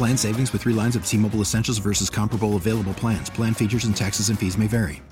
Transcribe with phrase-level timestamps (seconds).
[0.00, 3.28] Plan savings with three lines of T Mobile Essentials versus comparable available plans.
[3.28, 5.02] Plan features and taxes and fees may vary.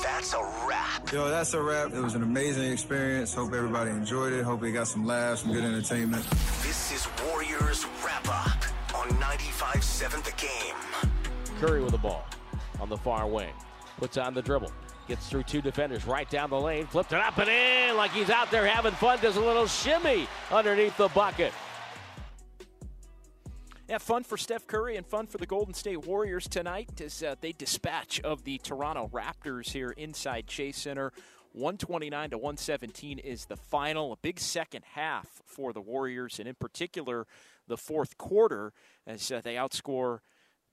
[0.00, 1.12] That's a wrap.
[1.12, 1.92] Yo, that's a wrap.
[1.92, 3.34] It was an amazing experience.
[3.34, 4.44] Hope everybody enjoyed it.
[4.44, 6.24] Hope we got some laughs, some good entertainment.
[6.62, 8.62] This is Warriors Wrap Up
[8.94, 11.10] on 95.7 The Game.
[11.58, 12.24] Curry with the ball
[12.78, 13.52] on the far wing.
[13.98, 14.70] Puts on the dribble.
[15.10, 16.86] Gets through two defenders right down the lane.
[16.86, 19.18] Flipped it up and in like he's out there having fun.
[19.20, 21.52] Does a little shimmy underneath the bucket.
[23.88, 27.34] Yeah, fun for Steph Curry and fun for the Golden State Warriors tonight as uh,
[27.40, 31.12] they dispatch of the Toronto Raptors here inside Chase Center.
[31.54, 34.12] 129 to 117 is the final.
[34.12, 37.26] A big second half for the Warriors, and in particular,
[37.66, 38.72] the fourth quarter
[39.08, 40.20] as uh, they outscore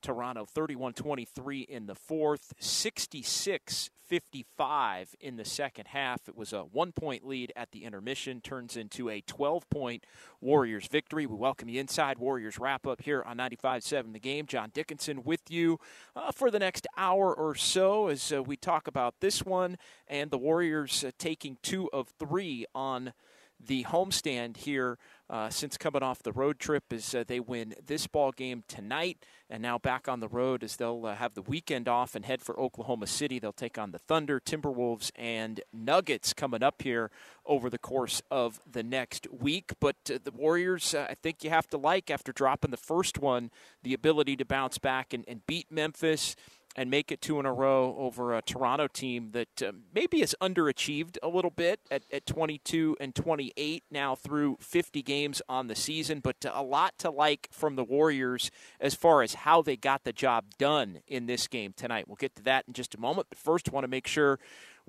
[0.02, 6.28] Toronto 31 23 in the fourth, 66 55 in the second half.
[6.28, 10.04] It was a one point lead at the intermission, turns into a 12 point
[10.40, 11.26] Warriors victory.
[11.26, 14.46] We welcome you inside Warriors wrap up here on 95.7 The Game.
[14.46, 15.78] John Dickinson with you
[16.16, 20.30] uh, for the next hour or so as uh, we talk about this one and
[20.30, 23.12] the Warriors uh, taking two of three on
[23.60, 24.98] the homestand here
[25.30, 29.24] uh, since coming off the road trip as uh, they win this ball game tonight
[29.50, 32.42] and now back on the road as they'll uh, have the weekend off and head
[32.42, 33.38] for Oklahoma City.
[33.38, 37.10] They'll take on the Thunder, Timberwolves, and Nuggets coming up here
[37.46, 39.72] over the course of the next week.
[39.80, 43.18] But uh, the Warriors, uh, I think you have to like after dropping the first
[43.18, 43.50] one,
[43.82, 46.36] the ability to bounce back and, and beat Memphis
[46.76, 50.34] and make it two in a row over a Toronto team that uh, maybe has
[50.40, 55.74] underachieved a little bit at, at 22 and 28 now through 50 games on the
[55.74, 60.04] season, but a lot to like from the Warriors as far as how they got
[60.04, 62.06] the job done in this game tonight.
[62.06, 64.38] We'll get to that in just a moment, but first, want to make sure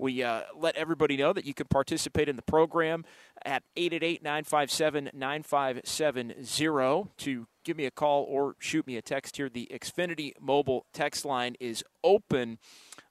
[0.00, 3.04] we uh, let everybody know that you can participate in the program
[3.44, 9.48] at 888 957 9570 to give me a call or shoot me a text here.
[9.48, 12.58] The Xfinity mobile text line is open.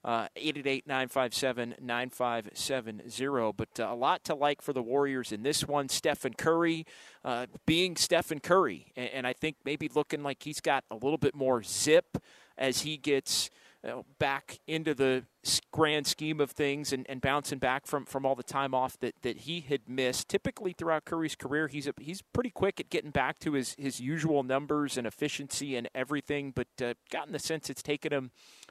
[0.02, 3.52] Uh, 888 957 9570.
[3.56, 5.88] But uh, a lot to like for the Warriors in this one.
[5.88, 6.86] Stephen Curry
[7.24, 8.92] uh, being Stephen Curry.
[8.96, 12.16] And, and I think maybe looking like he's got a little bit more zip
[12.56, 13.50] as he gets
[13.82, 15.24] you know, back into the
[15.72, 19.14] grand scheme of things and, and bouncing back from, from all the time off that,
[19.22, 20.28] that he had missed.
[20.28, 24.00] Typically throughout Curry's career, he's a, he's pretty quick at getting back to his, his
[24.00, 28.30] usual numbers and efficiency and everything, but uh, gotten the sense it's taken him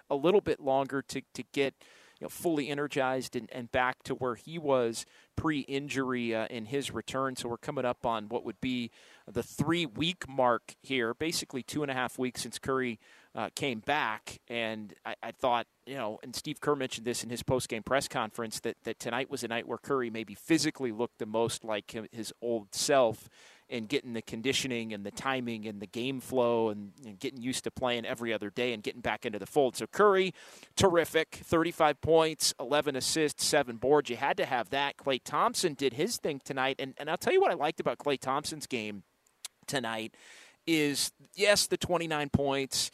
[0.10, 1.74] a little bit longer to, to get
[2.20, 6.92] you know, fully energized and, and back to where he was pre-injury uh, in his
[6.92, 7.36] return.
[7.36, 8.92] So we're coming up on what would be
[9.32, 13.00] the three-week mark here, basically two and a half weeks since Curry–
[13.36, 17.30] uh, came back, and I, I, thought, you know, and Steve Kerr mentioned this in
[17.30, 21.20] his post-game press conference that that tonight was a night where Curry maybe physically looked
[21.20, 23.30] the most like his old self,
[23.70, 27.64] and getting the conditioning and the timing and the game flow and, and getting used
[27.64, 29.76] to playing every other day and getting back into the fold.
[29.76, 30.34] So Curry,
[30.76, 34.10] terrific, 35 points, 11 assists, seven boards.
[34.10, 34.98] You had to have that.
[34.98, 37.98] Klay Thompson did his thing tonight, and and I'll tell you what I liked about
[37.98, 39.04] Klay Thompson's game
[39.68, 40.16] tonight
[40.66, 42.92] is yes the 29 points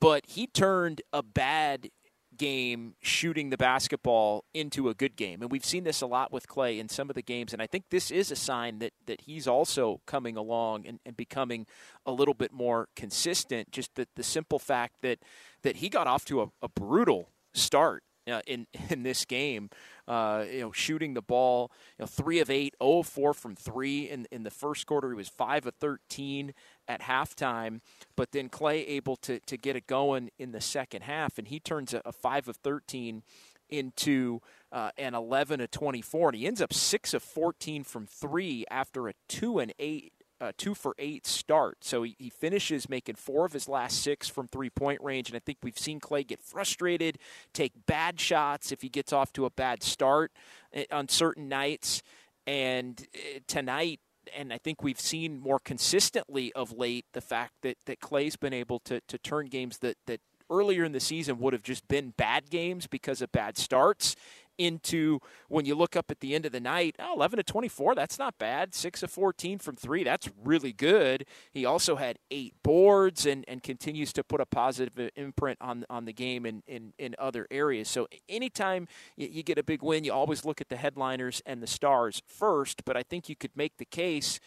[0.00, 1.90] but he turned a bad
[2.36, 5.42] game shooting the basketball into a good game.
[5.42, 7.52] And we've seen this a lot with Klay in some of the games.
[7.52, 11.16] And I think this is a sign that, that he's also coming along and, and
[11.16, 11.66] becoming
[12.04, 13.72] a little bit more consistent.
[13.72, 15.18] Just the, the simple fact that,
[15.62, 19.70] that he got off to a, a brutal start uh, in in this game.
[20.08, 23.56] Uh, you know, shooting the ball, you know, three of eight, 0 of 4 from
[23.56, 25.08] three in in the first quarter.
[25.10, 26.54] He was five of 13
[26.88, 27.80] at halftime,
[28.16, 31.60] but then Klay able to to get it going in the second half, and he
[31.60, 33.22] turns a, a five of 13
[33.68, 34.40] into
[34.70, 39.08] uh, an 11 of 24, and he ends up six of 14 from three after
[39.08, 41.78] a two and eight a two for eight start.
[41.82, 45.28] So he, he finishes making four of his last six from three point range.
[45.28, 47.18] And I think we've seen Klay get frustrated,
[47.52, 50.32] take bad shots if he gets off to a bad start
[50.72, 52.02] eh, on certain nights.
[52.46, 54.00] And eh, tonight,
[54.36, 58.52] and I think we've seen more consistently of late the fact that, that Klay's been
[58.52, 60.20] able to, to turn games that, that
[60.50, 64.16] earlier in the season would have just been bad games because of bad starts
[64.58, 67.94] into when you look up at the end of the night, oh, 11 to 24,
[67.94, 68.74] that's not bad.
[68.74, 71.26] 6 of 14 from 3, that's really good.
[71.52, 76.04] He also had 8 boards and, and continues to put a positive imprint on on
[76.04, 77.88] the game in, in, in other areas.
[77.88, 81.62] So anytime you, you get a big win, you always look at the headliners and
[81.62, 84.40] the stars first, but I think you could make the case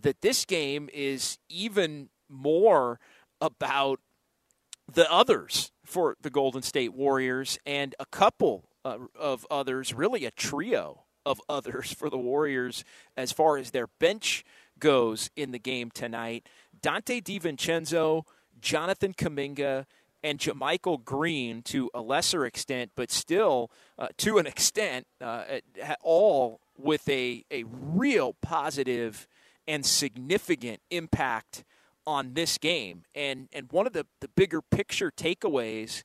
[0.00, 3.00] that this game is even more
[3.40, 4.00] about
[4.90, 10.30] the others for the Golden State Warriors and a couple uh, of others, really a
[10.30, 12.84] trio of others for the Warriors
[13.16, 14.44] as far as their bench
[14.78, 16.46] goes in the game tonight.
[16.80, 18.22] Donte DiVincenzo,
[18.60, 19.86] Jonathan Kuminga,
[20.22, 25.44] and JaMychal Green to a lesser extent, but still uh, to an extent, uh,
[26.02, 29.28] all with a, a real positive
[29.66, 31.64] and significant impact
[32.06, 33.04] on this game.
[33.14, 36.02] And and one of the, the bigger picture takeaways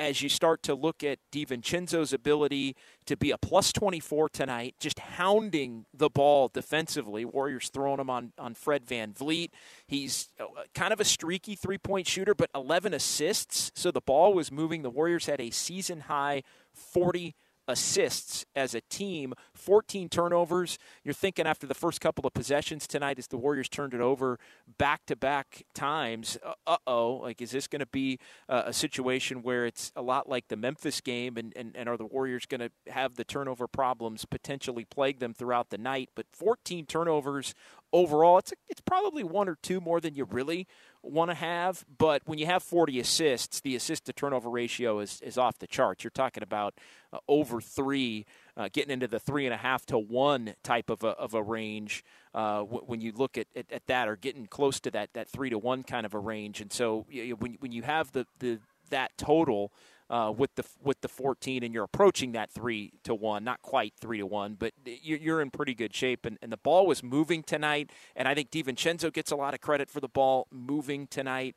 [0.00, 2.74] as you start to look at DiVincenzo's ability
[3.04, 7.26] to be a plus 24 tonight, just hounding the ball defensively.
[7.26, 9.50] Warriors throwing him on, on Fred VanVleet.
[9.86, 13.70] He's uh, kind of a streaky three point shooter, but 11 assists.
[13.74, 14.80] So the ball was moving.
[14.80, 17.34] The Warriors had a season high 40
[17.70, 20.78] assists as a team, 14 turnovers.
[21.04, 24.38] You're thinking after the first couple of possessions tonight, as the Warriors turned it over
[24.76, 26.36] back to back times,
[26.66, 28.18] uh oh, like is this going to be
[28.48, 31.96] uh, a situation where it's a lot like the Memphis game, and, and, and are
[31.96, 36.10] the Warriors going to have the turnover problems potentially plague them throughout the night?
[36.14, 37.54] But 14 turnovers
[37.92, 40.66] overall, it's a, it's probably one or two more than you really
[41.02, 41.84] want to have.
[41.98, 45.66] But when you have 40 assists, the assist to turnover ratio is, is off the
[45.66, 46.04] charts.
[46.04, 46.74] You're talking about
[47.12, 48.26] uh, over three,
[48.56, 51.42] uh, getting into the three and a half to one type of a, of a
[51.42, 52.04] range
[52.34, 55.28] uh, w- when you look at, at, at, that, or getting close to that that
[55.28, 56.60] three to one kind of a range.
[56.60, 58.58] And so you when when you have the, the
[58.90, 59.72] that total
[60.10, 63.94] uh, with the with the 14, and you're approaching that three to one, not quite
[63.98, 66.26] three to one, but you're in pretty good shape.
[66.26, 69.60] And, and the ball was moving tonight, and I think DiVincenzo gets a lot of
[69.60, 71.56] credit for the ball moving tonight.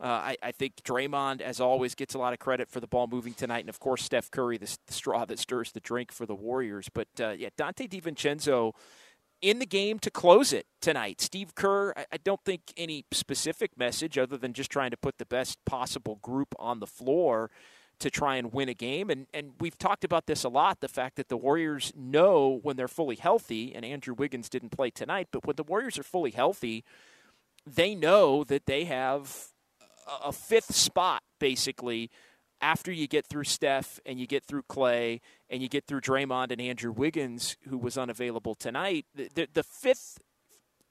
[0.00, 3.06] Uh, I, I, think Draymond, as always, gets a lot of credit for the ball
[3.06, 6.26] moving tonight, and of course Steph Curry, the, the straw that stirs the drink for
[6.26, 6.88] the Warriors.
[6.92, 8.72] But uh, yeah, Donte DiVincenzo
[9.42, 11.20] in the game to close it tonight.
[11.20, 15.18] Steve Kerr, I, I don't think any specific message other than just trying to put
[15.18, 17.50] the best possible group on the floor
[18.02, 19.10] to try and win a game.
[19.10, 22.76] And, and we've talked about this a lot the fact that the Warriors know when
[22.76, 26.32] they're fully healthy, and Andrew Wiggins didn't play tonight, but when the Warriors are fully
[26.32, 26.84] healthy,
[27.66, 29.48] they know that they have
[30.22, 32.10] a fifth spot basically
[32.60, 36.50] after you get through Steph and you get through Klay and you get through Draymond
[36.50, 39.06] and Andrew Wiggins, who was unavailable tonight.
[39.14, 40.18] The, the, the fifth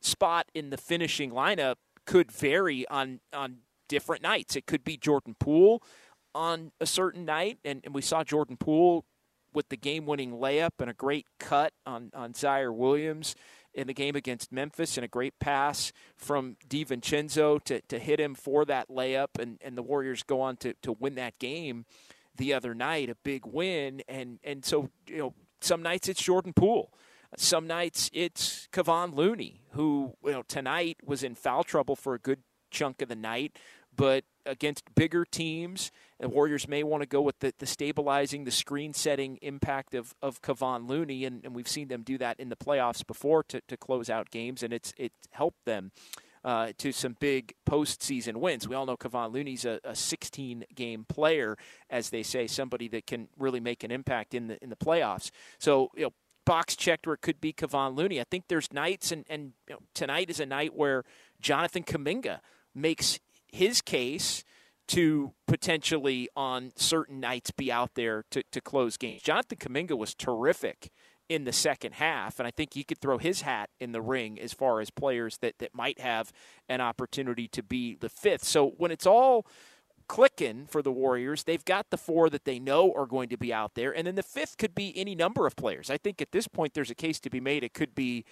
[0.02, 1.75] spot in the finishing lineup
[2.06, 4.56] could vary on on different nights.
[4.56, 5.84] It could be Jordan Poole
[6.33, 9.06] on a certain night, and, and we saw Jordan Poole
[9.54, 13.36] with the game-winning layup and a great cut on on Ziaire Williams
[13.74, 18.36] in the game against Memphis, and a great pass from DiVincenzo to to hit him
[18.36, 21.86] for that layup, and and the Warriors go on to to win that game
[22.36, 26.53] the other night, a big win, and and so you know some nights it's Jordan
[26.53, 26.94] Poole.
[27.38, 32.20] Some nights it's Kevon Looney, who you know tonight was in foul trouble for a
[32.20, 32.39] good
[32.72, 33.58] chunk of the night,
[33.96, 38.51] but against bigger teams, the Warriors may want to go with the, the stabilizing, the
[38.51, 42.50] screen setting impact of, of Kevon Looney, and, and we've seen them do that in
[42.50, 45.91] the playoffs before to, to close out games, and it's it helped them.
[46.43, 48.67] Uh, to some big postseason wins.
[48.67, 51.55] We all know Kevon Looney's a, a 16 game player,
[51.88, 55.29] as they say, somebody that can really make an impact in the in the playoffs.
[55.60, 58.19] So you know, box checked where it could be Kevon Looney.
[58.19, 61.03] I think there's nights, and and you know, tonight is a night where
[61.39, 62.39] Jonathan Kuminga
[62.74, 63.19] makes
[63.51, 64.43] his case
[64.88, 69.22] to potentially on certain nights be out there to, to close games.
[69.22, 70.91] Jonathan Kuminga was terrific
[71.29, 74.38] in the second half, and I think you could throw his hat in the ring
[74.38, 76.34] as far as players that, that might have
[76.67, 78.43] an opportunity to be the fifth.
[78.43, 79.46] So when it's all
[80.10, 83.53] clicking for the Warriors, they've got the four that they know are going to be
[83.53, 85.89] out there, and then the fifth could be any number of players.
[85.89, 87.63] I think at this point there's a case to be made.
[87.63, 88.25] It could be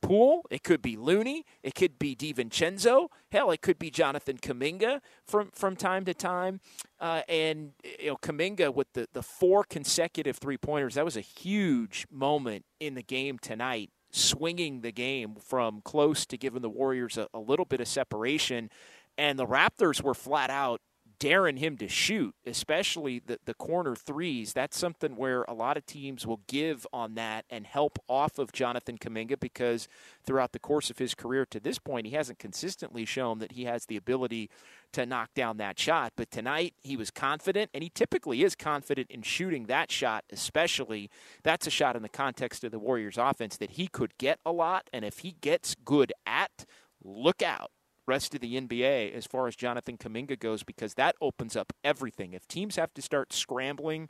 [0.00, 0.42] Poole.
[0.50, 1.44] It could be Looney.
[1.62, 3.08] It could be DiVincenzo.
[3.30, 6.60] Hell, it could be Jonathan Kuminga from from time to time.
[7.00, 10.94] Uh, and you know, Kuminga with the the four consecutive three pointers.
[10.94, 13.90] That was a huge moment in the game tonight.
[14.10, 18.70] swinging the game from close to giving the Warriors a, a little bit of separation.
[19.18, 20.80] And the Raptors were flat out
[21.18, 24.52] daring him to shoot, especially the, the corner threes.
[24.52, 28.52] That's something where a lot of teams will give on that and help off of
[28.52, 29.88] Jonathan Kuminga because
[30.24, 33.64] throughout the course of his career to this point, he hasn't consistently shown that he
[33.64, 34.50] has the ability
[34.92, 36.12] to knock down that shot.
[36.16, 41.10] But tonight, he was confident, and he typically is confident in shooting that shot, especially.
[41.42, 44.52] That's a shot in the context of the Warriors' offense that he could get a
[44.52, 46.64] lot, and if he gets good at,
[47.02, 47.70] look out
[48.06, 52.32] rest of the NBA as far as Jonathan Kuminga goes because that opens up everything.
[52.32, 54.08] If teams have to start scrambling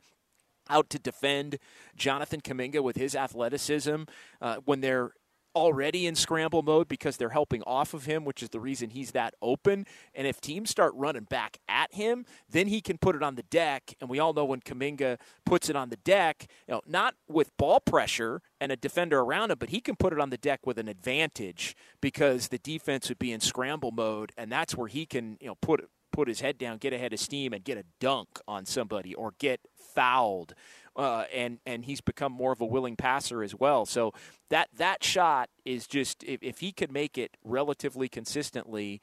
[0.69, 1.57] out to defend
[1.95, 4.03] Jonathan Kuminga with his athleticism
[4.41, 5.11] uh, when they're
[5.57, 9.11] already in scramble mode because they're helping off of him, which is the reason he's
[9.11, 9.85] that open.
[10.13, 13.43] And if teams start running back at him, then he can put it on the
[13.43, 13.93] deck.
[13.99, 17.55] And we all know when Kuminga puts it on the deck, you know, not with
[17.57, 20.65] ball pressure and a defender around him, but he can put it on the deck
[20.65, 25.05] with an advantage because the defense would be in scramble mode, and that's where he
[25.05, 25.87] can, you know, put
[26.17, 29.33] put his head down, get ahead of steam, and get a dunk on somebody or
[29.37, 29.59] get
[29.93, 30.55] fouled
[30.95, 33.85] uh, and and he's become more of a willing passer as well.
[33.85, 34.13] So
[34.49, 38.99] that that shot is just if, if he could make it relatively consistently,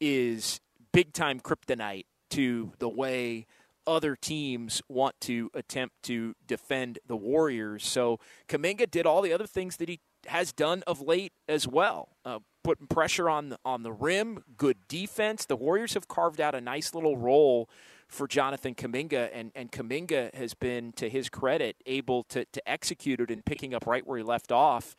[0.00, 0.60] is
[0.92, 3.46] big time kryptonite to the way
[3.86, 7.86] other teams want to attempt to defend the Warriors.
[7.86, 12.16] So Kuminga did all the other things that he has done of late as well.
[12.24, 15.46] Uh, putting pressure on the, on the rim, good defense.
[15.46, 17.68] The Warriors have carved out a nice little role
[18.08, 23.20] for Jonathan Kuminga, and, and Kuminga has been, to his credit, able to, to execute
[23.20, 24.96] it and picking up right where he left off,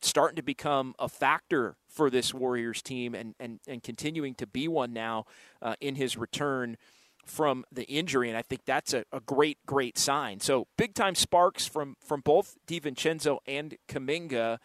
[0.00, 4.66] starting to become a factor for this Warriors team and, and, and continuing to be
[4.66, 5.24] one now
[5.60, 6.76] uh, in his return
[7.24, 10.40] from the injury, and I think that's a, a great, great sign.
[10.40, 14.58] So big time sparks from from both DiVincenzo and Kuminga,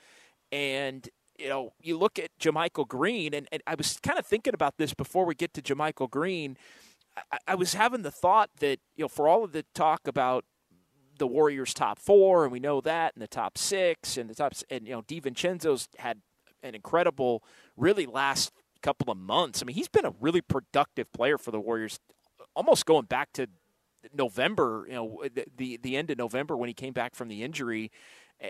[0.52, 4.54] and you know you look at JaMychal Green, and, and I was kind of thinking
[4.54, 6.58] about this before we get to JaMychal Green.
[7.32, 10.46] I, I was having the thought that you know for all of the talk about
[11.18, 14.54] the Warriors top four, and we know that, and the top six, and the top,
[14.70, 16.22] and you know, DiVincenzo's had
[16.64, 17.44] an incredible,
[17.76, 19.62] really last couple of months.
[19.62, 22.00] I mean, he's been a really productive player for the Warriors,
[22.58, 23.48] almost going back to
[24.14, 24.86] November.
[24.88, 25.24] You know,
[25.56, 27.92] the the end of November when he came back from the injury.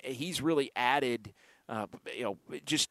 [0.04, 1.34] He's really added,
[1.70, 2.90] uh, you know, just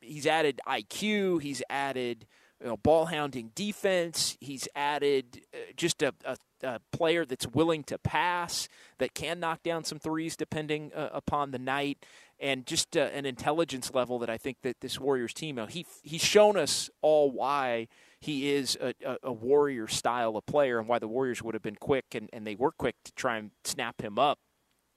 [0.00, 1.42] he's added IQ.
[1.42, 2.26] He's added
[2.60, 4.36] you know, ball hounding defense.
[4.40, 9.62] He's added uh, just a, a, a, player that's willing to pass, that can knock
[9.62, 12.04] down some threes depending uh, upon the night,
[12.38, 15.66] and just uh, an intelligence level that I think that this Warriors team, you know,
[15.66, 17.88] he he's shown us all why
[18.20, 21.62] he is a, a, a, Warrior style of player and why the Warriors would have
[21.62, 24.38] been quick and, and they were quick to try and snap him up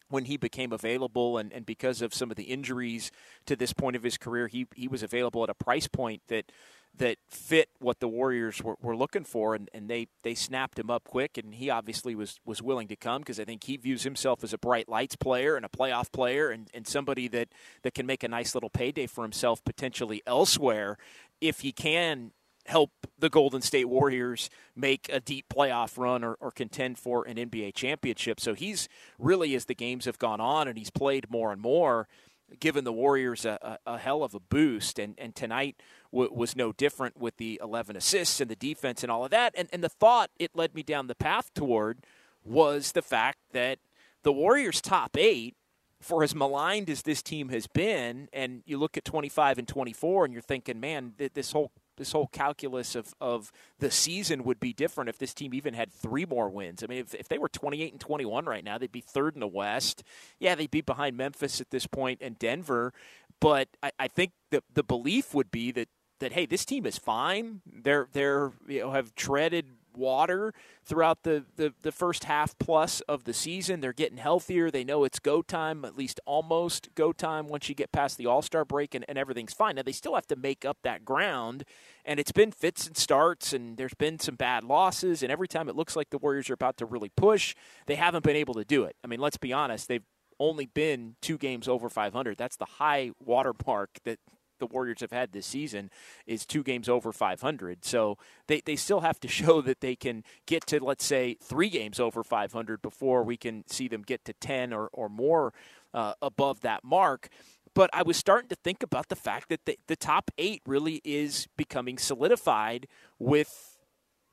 [0.09, 1.37] when he became available.
[1.37, 3.11] And, and because of some of the injuries
[3.45, 6.51] to this point of his career, he, he was available at a price point that
[6.95, 10.91] that fit what the Warriors were, were looking for, and, and they, they snapped him
[10.91, 14.03] up quick, and he obviously was, was willing to come because I think he views
[14.03, 17.49] himself as a bright lights player and a playoff player and, and somebody that,
[17.81, 20.97] that can make a nice little payday for himself potentially elsewhere
[21.41, 22.31] if he can
[22.65, 27.37] help the Golden State Warriors make a deep playoff run or, or contend for an
[27.37, 28.39] NBA championship.
[28.39, 28.87] So he's
[29.19, 32.07] really, as the games have gone on and he's played more and more–
[32.59, 34.99] given the Warriors a, a, a, hell of a boost.
[34.99, 35.75] And, and tonight
[36.11, 39.53] w- was no different with the 11 assists and the defense and all of that.
[39.57, 41.99] And, and the thought it led me down the path toward
[42.43, 43.79] was the fact that
[44.23, 45.55] the Warriors' top eight,
[46.01, 50.25] for as maligned as this team has been, and you look at 25 and 24,
[50.25, 54.59] and you're thinking, man, th- this whole this whole calculus of, of the season would
[54.59, 56.83] be different if this team even had three more wins.
[56.83, 59.39] I mean, if, if they were 28 and 21 right now, they'd be third in
[59.39, 60.03] the West.
[60.39, 62.93] Yeah, they'd be behind Memphis at this point and Denver.
[63.39, 66.97] But I, I think the, the belief would be that, that, hey, this team is
[66.97, 67.61] fine.
[67.65, 73.23] They're, they're, you know, have treaded water throughout the, the, the, first half plus of
[73.23, 73.79] the season.
[73.79, 74.69] They're getting healthier.
[74.69, 78.25] They know it's go time, at least almost go time once you get past the
[78.25, 79.75] All Star break and, and everything's fine.
[79.75, 81.63] Now, they still have to make up that ground,
[82.05, 85.23] and it's been fits and starts, and there's been some bad losses.
[85.23, 88.23] And every time it looks like the Warriors are about to really push, they haven't
[88.23, 88.95] been able to do it.
[89.03, 90.03] I mean, let's be honest, they've
[90.39, 92.37] only been two games over 500.
[92.37, 94.19] That's the high watermark that
[94.59, 95.89] the Warriors have had this season
[96.25, 97.85] is two games over 500.
[97.85, 98.17] So
[98.47, 101.99] they, they still have to show that they can get to, let's say, three games
[101.99, 105.53] over 500 before we can see them get to 10 or, or more
[105.93, 107.29] uh, above that mark.
[107.75, 111.01] But I was starting to think about the fact that the, the top eight really
[111.03, 113.77] is becoming solidified with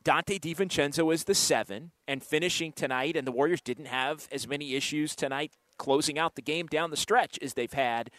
[0.05, 4.75] Donte DiVincenzo as the seven and finishing tonight, and the Warriors didn't have as many
[4.75, 8.11] issues tonight closing out the game down the stretch as they've had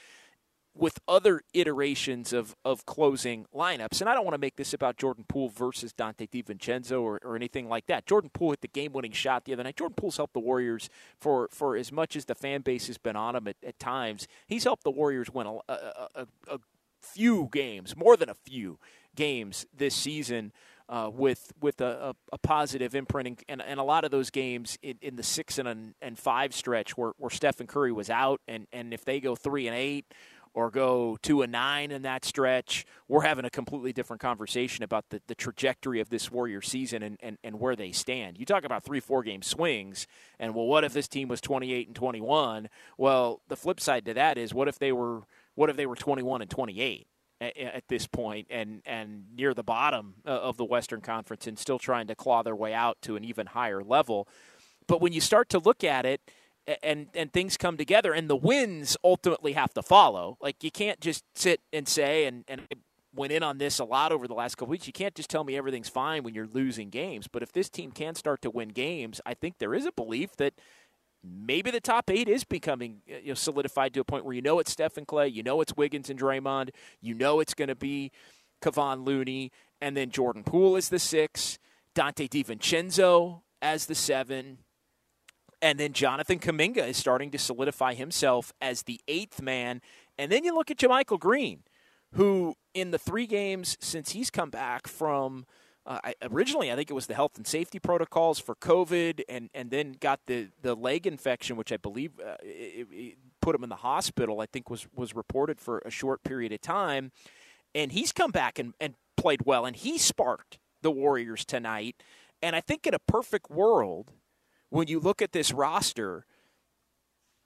[0.74, 4.00] with other iterations of, of closing lineups.
[4.00, 7.36] And I don't want to make this about Jordan Poole versus Donte DiVincenzo or, or
[7.36, 8.06] anything like that.
[8.06, 9.76] Jordan Poole hit the game winning shot the other night.
[9.76, 13.16] Jordan Poole's helped the Warriors for, for as much as the fan base has been
[13.16, 14.28] on him at, at times.
[14.48, 16.60] He's helped the Warriors win a, a, a, a
[17.02, 18.80] few games, more than a few
[19.16, 20.54] games this season.
[20.90, 24.78] Uh, with with a, a, a, positive imprinting, and, and a lot of those games
[24.82, 28.68] in, in the six and and five stretch where, where Stephen Curry was out, and,
[28.74, 30.06] and if they go three and eight
[30.54, 35.06] or go two and nine in that stretch, we're having a completely different conversation about
[35.10, 38.38] the, the trajectory of this Warrior season and, and, and where they stand.
[38.38, 40.08] You talk about three, four game swings,
[40.40, 42.70] and well, what if this team was 28 and 21?
[42.98, 45.22] Well, the flip side to that is what if they were
[45.56, 47.08] what if they were 21 and 28?
[47.42, 51.80] at this point and and near the bottom uh, of the Western Conference and still
[51.80, 54.28] trying to claw their way out to an even higher level.
[54.88, 56.22] But when you start to look at it
[56.84, 61.00] and and things come together and the wins ultimately have to follow, like you can't
[61.00, 62.76] just sit and say and and I
[63.14, 64.88] went in on this a lot over the last couple weeks.
[64.88, 67.28] You can't just tell me everything's fine when you're losing games.
[67.28, 70.36] But if this team can start to win games, I think there is a belief
[70.38, 70.54] that
[71.24, 74.42] maybe the top eight is becoming uh, you know, solidified to a point where you
[74.42, 76.70] know it's Stephen Klay, you know it's Wiggins and Draymond,
[77.02, 78.12] you know it's going to be
[78.62, 79.52] Kevon Looney,
[79.82, 81.60] and then Jordan Poole is the six,
[81.96, 84.60] Donte DiVincenzo as the seven,
[85.62, 89.82] and then Jonathan Kuminga is starting to solidify himself as the eighth man.
[90.18, 91.64] And then you look at JaMychal Green,
[92.14, 95.46] who in the three games since he's come back from–
[95.86, 99.50] uh, I, originally, I think it was the health and safety protocols for COVID, and,
[99.54, 103.64] and then got the, the leg infection, which I believe uh, it, it put him
[103.64, 104.42] in the hospital.
[104.42, 107.12] I think was was reported for a short period of time,
[107.74, 111.96] and he's come back and, and played well, and he sparked the Warriors tonight.
[112.44, 114.12] And I think in a perfect world,
[114.72, 116.26] when you look at this roster,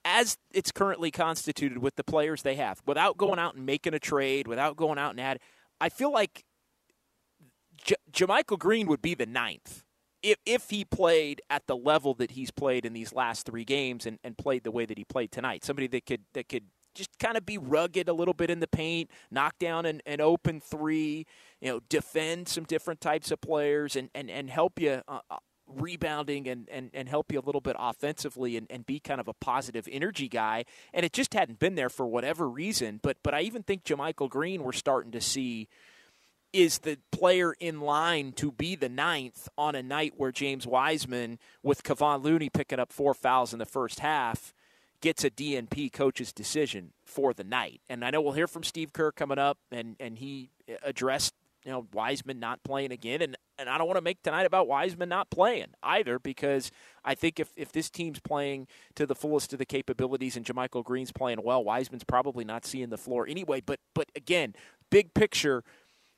[0.05, 3.99] as it's currently constituted with the players they have, without going out and making a
[3.99, 5.39] trade, without going out and add,
[5.81, 6.45] I feel like
[7.83, 9.83] J- JaMychal Green would be the ninth
[10.21, 14.05] if, if he played at the level that he's played in these last three games
[14.05, 15.65] and, and played the way that he played tonight.
[15.65, 18.67] Somebody that could that could just kind of be rugged a little bit in the
[18.67, 21.25] paint, knock down an, an open three,
[21.59, 25.19] you know, defend some different types of players and, and, and help you uh,
[25.67, 29.27] rebounding and, and, and help you a little bit offensively and, and be kind of
[29.27, 30.65] a positive energy guy.
[30.93, 32.99] And it just hadn't been there for whatever reason.
[33.01, 35.67] But but I even think JaMychal Green we're starting to see–
[36.55, 41.37] is the player in line to be the ninth on a night where James Wiseman,
[41.61, 44.53] with Kevon Looney picking up four fouls in the first half,
[45.01, 47.81] gets a DNP coach's decision for the night.
[47.89, 50.49] And I know we'll hear from Steve Kerr coming up, and, and he
[50.81, 51.33] addressed
[51.65, 54.67] you know Wiseman not playing again, and and I don't want to make tonight about
[54.67, 56.71] Wiseman not playing either because
[57.03, 60.83] I think if if this team's playing to the fullest of the capabilities and JaMychal
[60.83, 63.61] Green's playing well, Wiseman's probably not seeing the floor anyway.
[63.65, 64.53] But but again,
[64.89, 65.63] big picture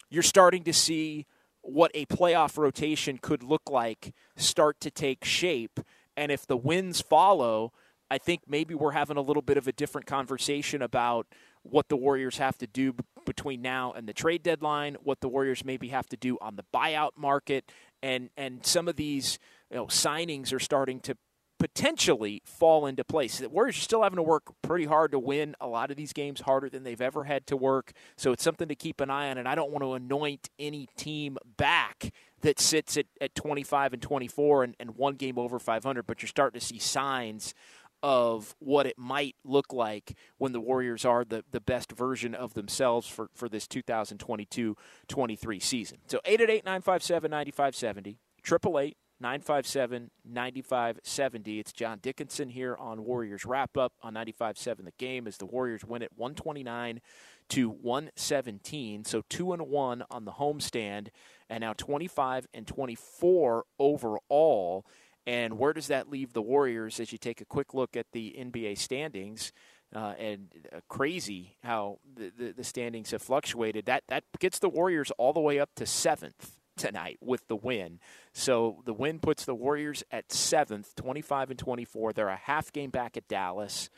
[0.10, 1.26] you're starting to see
[1.62, 5.80] what a playoff rotation could look like start to take shape.
[6.16, 7.74] And if the wins follow,
[8.10, 11.28] I think maybe we're having a little bit of a different conversation about
[11.72, 12.94] what the Warriors have to do
[13.26, 16.66] between now and the trade deadline, what the Warriors maybe have to do on the
[16.74, 21.18] buyout market, and and some of these you know, signings are starting to
[21.60, 23.40] potentially fall into place.
[23.40, 26.14] The Warriors are still having to work pretty hard to win a lot of these
[26.14, 27.94] games harder than they've ever had to work.
[28.16, 29.38] So it's something to keep an eye on.
[29.38, 34.02] And I don't want to anoint any team back that sits at, at 25 and
[34.02, 37.56] 24 and, and one game over 500, but you're starting to see signs
[38.04, 42.54] of what it might look like when the Warriors are the, the best version of
[42.54, 44.76] themselves for, for this 2022
[45.08, 45.98] 23 season.
[46.08, 51.60] So 888 957 9570, 888 957 9570.
[51.60, 55.84] It's John Dickinson here on Warriors Wrap Up on 95.7 The Game as the Warriors
[55.84, 57.02] win it 129
[57.50, 59.06] to 117.
[59.06, 61.08] So 2 and 1 on the homestand
[61.50, 64.86] and now 25 and 24 overall.
[65.28, 68.34] And where does that leave the Warriors as you take a quick look at the
[68.40, 69.52] NBA standings?
[69.94, 73.86] Uh, and uh, crazy how the, the, the standings have fluctuated.
[73.86, 78.00] That that gets the Warriors all the way up to seventh tonight with the win.
[78.34, 82.13] So the win puts the Warriors at seventh, 25 and 24.
[82.13, 83.90] They're a half game back at Dallas,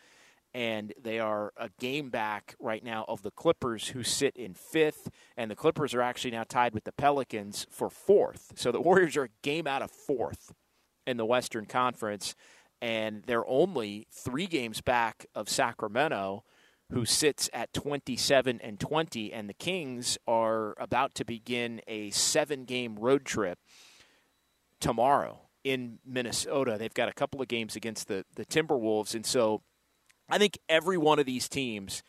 [0.54, 5.10] and they are a game back right now of the Clippers, who sit in fifth.
[5.36, 8.54] And the Clippers are actually now tied with the Pelicans for fourth.
[8.56, 10.54] So the Warriors are a game out of fourth
[11.10, 12.36] in the Western Conference,
[12.82, 16.44] and they're only three games back of Sacramento
[16.92, 22.64] who sits at 27 and 20, and the Kings are about to begin a seven
[22.66, 23.58] game road trip
[24.80, 26.78] tomorrow in Minnesota.
[26.78, 29.62] They've got a couple of games against the, the Timberwolves, and so
[30.30, 32.04] I think every one of these teams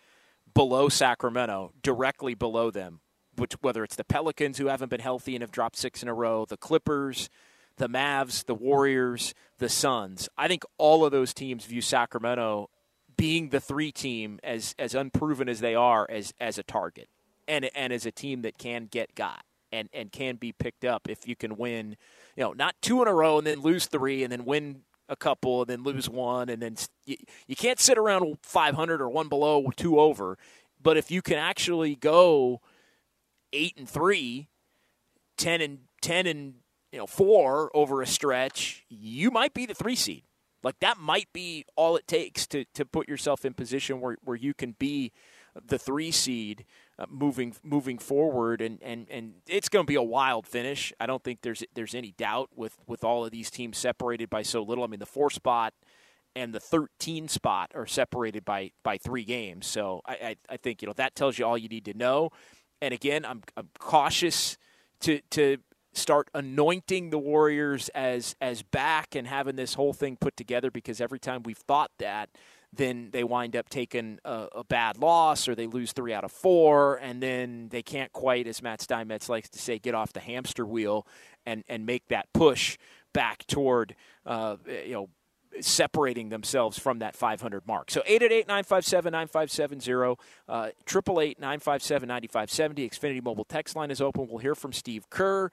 [0.53, 3.01] below Sacramento, directly below them,
[3.37, 6.15] which whether it's the Pelicans who haven't been healthy and have dropped six in a
[6.15, 7.31] row, the Clippers,
[7.81, 10.29] the Mavs, the Warriors, the Suns.
[10.37, 12.69] I think all of those teams view Sacramento
[13.17, 17.09] being the three team as as unproven as they are as as a target
[17.49, 21.09] and and as a team that can get got and and can be picked up
[21.09, 21.97] if you can win,
[22.37, 25.17] you know, not two in a row and then lose three and then win a
[25.17, 27.17] couple and then lose one and then you,
[27.47, 30.39] you can't sit around 500 or one below two over
[30.81, 32.61] but if you can actually go
[33.53, 34.49] 8 and 3
[35.37, 36.55] 10 and 10 and
[36.93, 40.25] you know 4 over a stretch you might be the 3 seed
[40.63, 44.37] like that might be all it takes to to put yourself in position where where
[44.37, 45.13] you can be
[45.67, 46.65] the 3 seed
[47.01, 50.93] uh, moving moving forward, and, and, and it's going to be a wild finish.
[51.01, 54.43] I don't think there's there's any doubt with, with all of these teams separated by
[54.43, 54.85] so little.
[54.85, 55.73] I mean, the four spot
[56.37, 59.67] and the 13 spot are separated by by three games.
[59.67, 62.33] So I, I, I think you know that tells you all you need to know.
[62.83, 64.59] And again, I'm, I'm cautious
[65.01, 65.57] to to
[65.93, 71.01] start anointing the Warriors as as back and having this whole thing put together because
[71.01, 72.31] every time we've thought that
[72.73, 76.31] then they wind up taking a, a, bad loss or they lose three out of
[76.31, 80.21] four, and then they can't quite, as Matt Steinmetz likes to say, get off the
[80.21, 81.07] hamster wheel
[81.45, 82.79] and, and make that push
[83.13, 85.09] back toward, uh, you know,
[85.65, 87.91] separating themselves from that 500 mark.
[87.91, 90.17] So 888-957-9570,
[90.49, 92.91] uh, 888-957-9570.
[92.91, 94.29] Xfinity Mobile text line is open.
[94.29, 95.51] We'll hear from Steve Kerr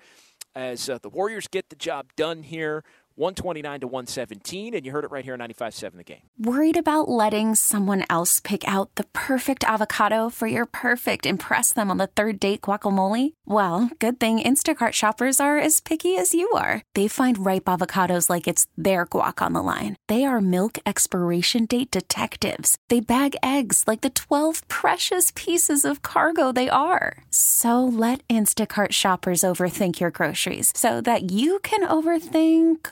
[0.56, 2.84] as uh, the Warriors get the job done here
[3.18, 6.22] 129 to 117, and you heard it right here on 95.7 The Game.
[6.38, 11.90] Worried about letting someone else pick out the perfect avocado for your perfect impress them
[11.90, 13.34] on the third date guacamole?
[13.46, 16.84] Well, good thing Instacart shoppers are as picky as you are.
[16.94, 19.96] They find ripe avocados like it's their guac on the line.
[20.08, 22.78] They are milk expiration date detectives.
[22.88, 27.24] They bag eggs like the 12 precious pieces of cargo they are.
[27.32, 32.92] So let Instacart shoppers overthink your groceries so that you can overthink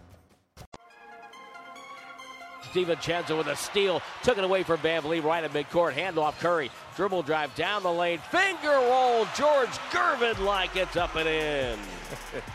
[2.71, 4.01] DiVincenzo with a steal.
[4.23, 5.93] Took it away from VanVleet right at midcourt.
[5.93, 6.71] Handoff Curry.
[6.95, 8.19] Dribble drive down the lane.
[8.29, 9.25] Finger roll.
[9.35, 11.79] George Gervin like it's up and in.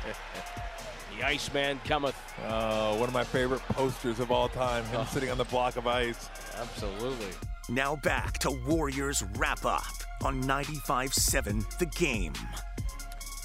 [1.17, 2.17] the Iceman cometh.
[2.45, 4.85] Uh, one of my favorite posters of all time.
[4.87, 5.09] Him oh.
[5.11, 6.29] sitting on the block of ice.
[6.59, 7.29] Absolutely.
[7.69, 9.85] Now back to Warriors wrap up
[10.23, 12.35] on 95.7 The Game.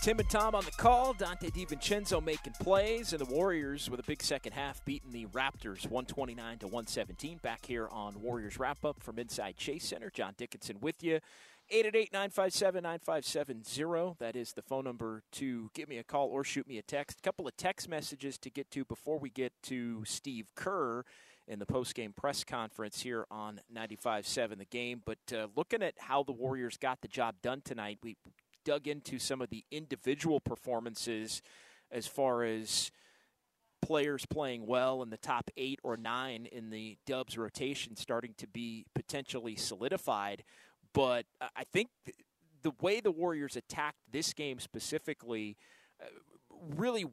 [0.01, 1.13] Tim and Tom on the call.
[1.13, 5.83] Donte DiVincenzo making plays, and the Warriors with a big second half beating the Raptors
[5.83, 7.37] 129 to 117.
[7.43, 10.09] Back here on Warriors wrap up from inside Chase Center.
[10.09, 11.19] John Dickinson with you.
[11.71, 14.17] 888-957-9570.
[14.17, 17.19] That is the phone number to give me a call or shoot me a text.
[17.19, 21.03] A couple of text messages to get to before we get to Steve Kerr
[21.47, 25.03] in the post-game press conference here on 95.7 The Game.
[25.05, 28.17] But uh, looking at how the Warriors got the job done tonight, we
[28.63, 31.41] dug into some of the individual performances
[31.91, 32.91] as far as
[33.81, 38.47] players playing well in the top eight or nine in the Dubs rotation starting to
[38.47, 40.43] be potentially solidified.
[40.93, 41.89] But I think
[42.61, 45.57] the way the Warriors attacked this game specifically,
[46.01, 46.05] uh,
[46.75, 47.05] really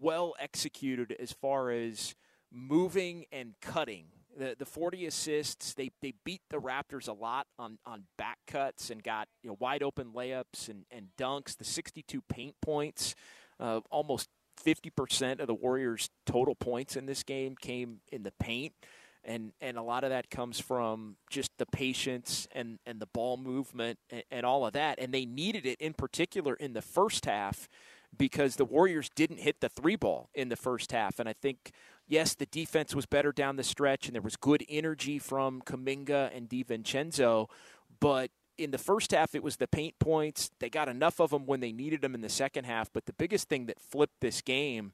[0.00, 2.14] well executed as far as
[2.50, 4.06] moving and cutting.
[4.36, 8.90] The, the 40 assists, they, they beat the Raptors a lot on, on back cuts
[8.90, 11.56] and got you know wide open layups and, and dunks.
[11.56, 13.14] The 62 paint points,
[13.60, 14.28] uh, almost
[14.64, 18.72] 50% of the Warriors' total points in this game came in the paint.
[19.26, 23.38] And, and a lot of that comes from just the patience and, and the ball
[23.38, 24.98] movement and, and all of that.
[24.98, 27.68] And they needed it in particular in the first half
[28.16, 31.18] because the Warriors didn't hit the three ball in the first half.
[31.18, 31.72] And I think,
[32.06, 36.36] yes, the defense was better down the stretch and there was good energy from Kuminga
[36.36, 37.48] and DiVincenzo,
[38.00, 40.50] but in the first half, it was the paint points.
[40.60, 42.92] They got enough of them when they needed them in the second half.
[42.92, 44.92] But the biggest thing that flipped this game,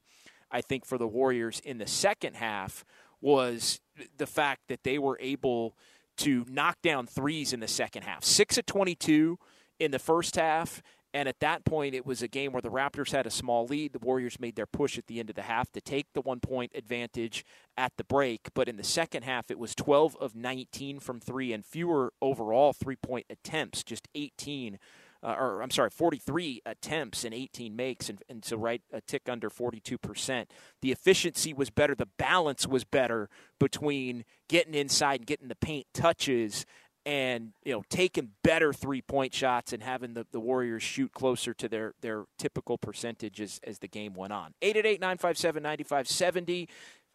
[0.49, 2.83] I think, for the Warriors in the second half
[3.21, 3.79] was
[4.17, 5.77] the fact that they were able
[6.17, 8.23] to knock down threes in the second half.
[8.23, 9.37] Six of 22
[9.79, 10.81] in the first half,
[11.13, 13.91] and at that point, it was a game where the Raptors had a small lead.
[13.91, 16.39] The Warriors made their push at the end of the half to take the one
[16.39, 17.45] point advantage
[17.75, 18.49] at the break.
[18.53, 22.71] But in the second half, it was 12 of 19 from three and fewer overall
[22.71, 24.79] three point attempts, just 18.
[25.23, 29.29] Uh, or I'm sorry, 43 attempts and 18 makes, and, and so right a tick
[29.29, 30.45] under 42%.
[30.81, 35.85] The efficiency was better, the balance was better between getting inside and getting the paint
[35.93, 36.65] touches
[37.05, 41.53] and you know taking better three point shots and having the, the Warriors shoot closer
[41.53, 44.53] to their, their typical percentages as, as the game went on.
[44.61, 46.67] 888-957-9570.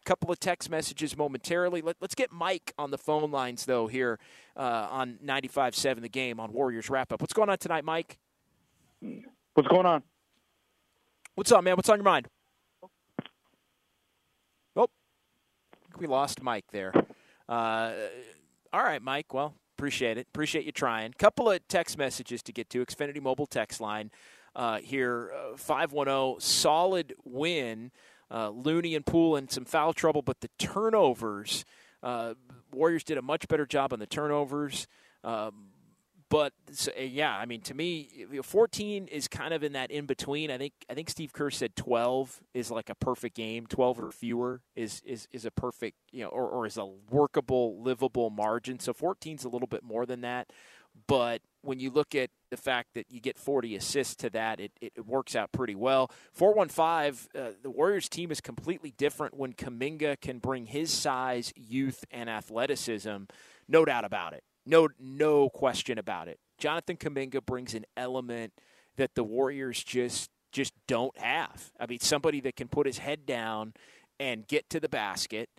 [0.05, 1.81] Couple of text messages momentarily.
[1.81, 4.19] Let, us get Mike on the phone lines though here
[4.55, 7.19] uh, on 95.7 The Game on Warriors Wrap Up.
[7.19, 8.17] What's going on tonight, Mike?
[9.53, 10.03] What's going on?
[11.35, 11.75] What's up, man?
[11.75, 12.29] What's on your mind?
[14.77, 14.87] Oh,
[15.99, 16.93] we lost Mike there.
[17.49, 17.91] Uh,
[18.71, 19.33] all right, Mike.
[19.33, 20.25] Well, Appreciate it.
[20.33, 21.13] Appreciate you trying.
[21.13, 22.83] Couple of text messages to get to.
[22.83, 24.09] Xfinity Mobile text line
[24.55, 25.31] uh, here.
[25.53, 27.91] Uh, 510, solid win.
[28.31, 31.63] Uh, Looney and Poole in some foul trouble, but the turnovers,
[32.01, 32.33] uh,
[32.73, 34.87] Warriors did a much better job on the turnovers.
[35.23, 35.67] Um,
[36.29, 36.53] but
[36.87, 38.09] uh, yeah, I mean, to me,
[38.41, 40.51] 14 is kind of in that in between.
[40.51, 43.65] I think I think Steve Kerr said 12 is like a perfect game.
[43.67, 47.81] 12 or fewer is is is a perfect, you know, or, or is a workable,
[47.81, 48.79] livable margin.
[48.79, 50.51] So 14 is a little bit more than that.
[51.07, 54.71] But when you look at the fact that you get 40 assists to that, it,
[54.81, 56.09] it, works out pretty well.
[56.33, 62.03] 415, uh, the Warriors team is completely different when Kuminga can bring his size, youth,
[62.09, 63.23] and athleticism.
[63.67, 64.43] No doubt about it.
[64.67, 66.39] No, no question about it.
[66.57, 68.53] Jonathan Kuminga brings an element
[68.97, 71.71] that the Warriors just just don't have.
[71.79, 73.73] I mean, somebody that can put his head down
[74.19, 75.49] and get to the basket,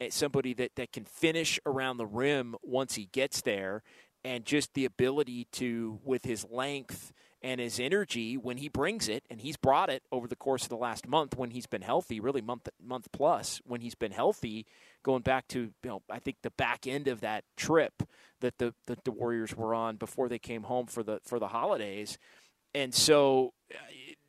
[0.00, 3.82] eh, somebody that, that can finish around the rim once he gets there,
[4.24, 9.24] and just the ability to, with his length and his energy when he brings it,
[9.28, 12.20] and he's brought it over the course of the last month when he's been healthy,
[12.20, 14.66] really month month plus when he's been healthy,
[15.02, 18.02] going back to you know I think the back end of that trip
[18.40, 21.48] that the that the Warriors were on before they came home for the for the
[21.48, 22.18] holidays,
[22.74, 23.78] and so uh,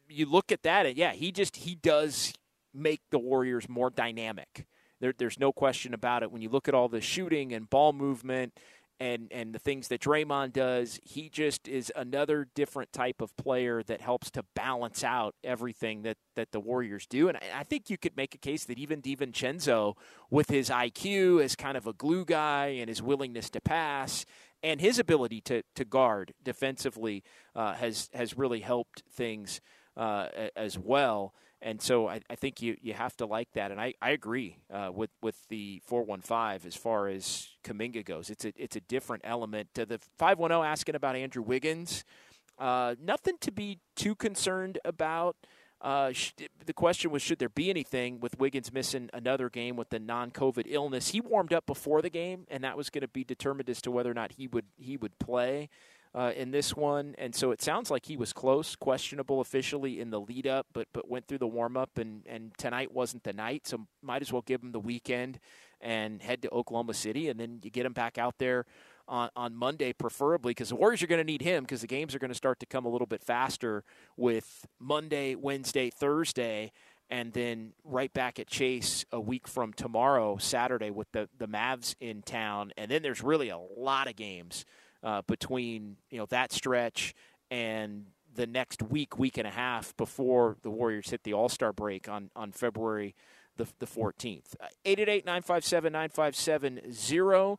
[0.10, 2.34] you look at that and yeah, he just he does
[2.74, 4.66] make the Warriors more dynamic.
[5.00, 6.32] There, there's no question about it.
[6.32, 8.54] When you look at all the shooting and ball movement
[9.00, 13.84] and and the things that Draymond does, he just is another different type of player
[13.84, 17.28] that helps to balance out everything that that the Warriors do.
[17.28, 19.96] And I, I think you could make a case that even DiVincenzo,
[20.30, 24.26] with his IQ as kind of a glue guy and his willingness to pass
[24.62, 27.24] and his ability to to guard defensively,
[27.56, 29.62] uh, has has really helped things
[29.98, 33.72] uh, as well and so I, I, think you, you have to like that.
[33.72, 38.06] And I, I agree uh, with with the four one five as far as Kuminga
[38.06, 38.30] goes.
[38.30, 39.70] It's a it's a different element.
[39.76, 42.04] To the 510 asking about Andrew Wiggins,
[42.60, 45.36] uh, nothing to be too concerned about.
[45.82, 46.32] Uh, sh-
[46.66, 50.64] the question was, should there be anything with Wiggins missing another game with the non-COVID
[50.68, 51.10] illness?
[51.10, 53.92] He warmed up before the game, and that was going to be determined as to
[53.92, 55.70] whether or not he would he would play
[56.16, 60.12] uh, in this one, and so it sounds like he was close, questionable officially in
[60.12, 63.34] the lead up, but but went through the warm up, and and tonight wasn't the
[63.34, 65.40] night, so might as well give him the weekend
[65.82, 68.66] and head to Oklahoma City, and then you get him back out there
[69.08, 72.16] on, on Monday, preferably, because the Warriors are going to need him because the games
[72.16, 73.84] are going to start to come a little bit faster
[74.16, 76.72] with Monday, Wednesday, Thursday,
[77.10, 81.96] and then right back at Chase a week from tomorrow, Saturday, with the, the Mavs
[82.00, 82.72] in town.
[82.78, 84.66] And then there's really a lot of games
[85.04, 87.14] uh, between you know that stretch
[87.52, 91.72] and the next week, week and a half before the Warriors hit the All Star
[91.72, 93.16] break on, on February
[93.58, 94.56] the, the 14th.
[94.86, 97.58] 888 957 9570.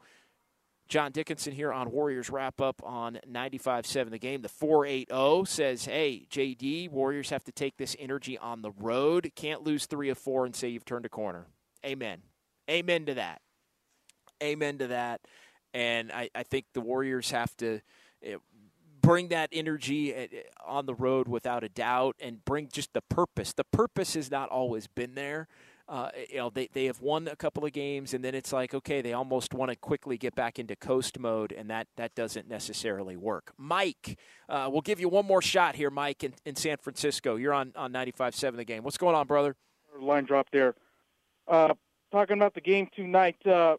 [0.87, 4.43] John Dickinson here on Warriors Wrap Up on 95.7 The Game.
[4.43, 9.33] The 480 says, hey, JD, Warriors have to take this energy on the road.
[9.35, 11.47] Can't lose three of four and say you've turned a corner.
[11.87, 12.21] Amen.
[12.71, 13.41] Amen to that.
[14.43, 15.23] Amen to that.
[15.75, 17.81] And I, I think the Warriors have to
[18.23, 18.37] eh,
[19.03, 20.29] bring that energy eh,
[20.65, 23.53] on the road without a doubt and bring just the purpose.
[23.53, 25.49] The purpose has not always been there
[25.87, 28.73] uh, you know, they, they have won a couple of games, and then it's like,
[28.73, 32.49] okay, they almost want to quickly get back into coast mode, and that, that doesn't
[32.49, 33.53] necessarily work.
[33.59, 37.37] Mike, uh, we'll give you one more shot here, Mike, in, in San Francisco.
[37.37, 38.83] You're on, on 95.7 the game.
[38.83, 39.57] What's going on, brother?
[40.01, 40.75] Line drop there.
[41.47, 41.75] Uh,
[42.11, 43.77] talking about the game tonight, uh,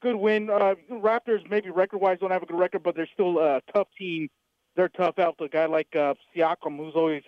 [0.00, 0.50] good win.
[0.50, 3.88] Uh, Raptors, maybe record wise, don't have a good record, but they're still a tough
[3.98, 4.28] team.
[4.76, 7.22] They're tough out to a guy like uh, Siakam, who's always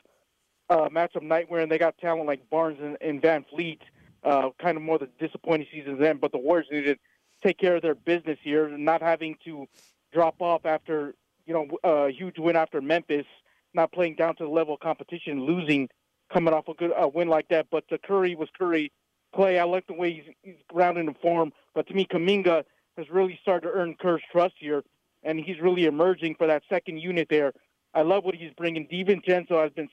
[0.69, 3.81] uh, matchup nightmare, and they got talent like Barnes and, and VanVleet
[4.23, 6.19] uh, kind of more the disappointing season then.
[6.19, 9.67] But the Warriors needed to take care of their business here, not having to
[10.13, 11.15] drop off after
[11.47, 13.27] you know a huge win after Memphis,
[13.75, 15.89] not playing down to the level of competition, losing,
[16.33, 17.67] coming off a good uh, win like that.
[17.71, 18.93] But uh, Curry was Curry.
[19.35, 21.53] Klay, I like the way he's, he's grounded in form.
[21.75, 22.65] But to me, Kuminga
[22.97, 24.83] has really started to earn Kerr's trust here,
[25.23, 27.53] and he's really emerging for that second unit there.
[27.95, 28.87] I love what he's bringing.
[28.89, 29.89] DiVincenzo has been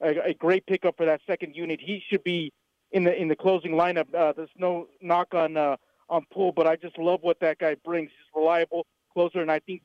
[0.00, 1.80] a, a great pickup for that second unit.
[1.80, 2.52] He should be
[2.90, 4.14] in the in the closing lineup.
[4.14, 5.76] Uh, there's no knock on uh,
[6.08, 8.10] on Poole, but I just love what that guy brings.
[8.10, 9.82] He's reliable closer, and I think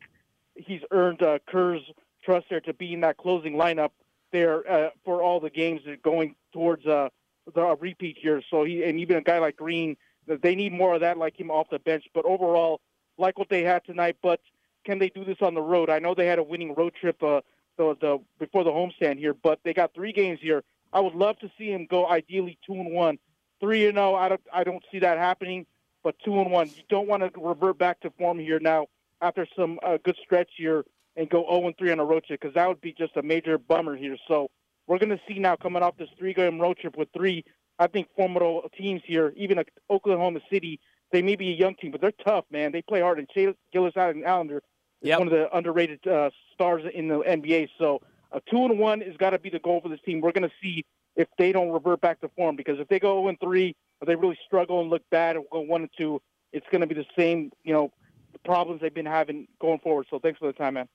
[0.56, 1.82] he's earned uh, Kerr's
[2.24, 3.92] trust there to be in that closing lineup
[4.32, 7.10] there uh, for all the games that going towards uh,
[7.54, 8.42] the repeat here.
[8.50, 11.52] So he and even a guy like Green, they need more of that like him
[11.52, 12.06] off the bench.
[12.14, 12.82] But overall,
[13.18, 14.18] like what they had tonight.
[14.22, 14.40] But
[14.86, 15.90] can they do this on the road?
[15.90, 17.42] I know they had a winning road trip uh,
[17.78, 21.38] the, the before the homestand here, but they got three games here I would love
[21.40, 23.20] to see him go ideally two and one,
[23.60, 24.12] three and zero.
[24.12, 25.66] Oh, I don't I don't see that happening,
[26.04, 26.68] but two and one.
[26.70, 28.88] You don't want to revert back to form here now
[29.22, 32.40] after some uh, good stretch here and go zero and three on a road trip
[32.42, 34.18] because that would be just a major bummer here.
[34.28, 34.50] So
[34.88, 37.44] we're going to see now coming off this three game road trip with three,
[37.78, 39.34] I think formidable teams here.
[39.36, 40.80] Even Oklahoma City,
[41.12, 42.72] they may be a young team, but they're tough, man.
[42.72, 44.62] They play hard, and Shai Gilgeous-Alexander is
[45.10, 45.20] yep.
[45.20, 47.70] one of the underrated uh, stars in the NBA.
[47.78, 50.22] So a two and one has got to be the goal for this team.
[50.22, 53.22] We're going to see if they don't revert back to form because if they go
[53.22, 56.22] 0 and three or they really struggle and look bad and go one and two,
[56.54, 57.92] it's going to be the same, you know,
[58.34, 60.06] the problems they've been having going forward.
[60.10, 60.88] So thanks for the time, man.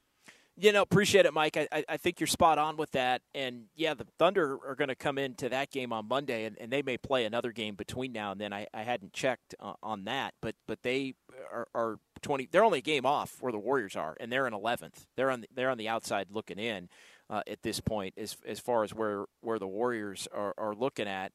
[0.54, 1.56] You know, appreciate it, Mike.
[1.56, 3.22] I, I think you're spot on with that.
[3.34, 6.70] And yeah, the Thunder are going to come into that game on Monday, and, and
[6.70, 8.52] they may play another game between now and then.
[8.52, 11.14] I, I hadn't checked uh, on that, but but they
[11.50, 12.48] are, are 20.
[12.52, 15.06] They're only a game off where the Warriors are, and they're in 11th.
[15.16, 16.90] They're on the, they're on the outside looking in
[17.30, 21.08] uh, at this point, as as far as where where the Warriors are, are looking
[21.08, 21.32] at.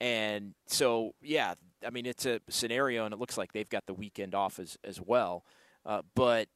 [0.00, 1.54] And so, yeah,
[1.86, 4.76] I mean, it's a scenario, and it looks like they've got the weekend off as
[4.82, 5.44] as well.
[5.84, 6.48] Uh, but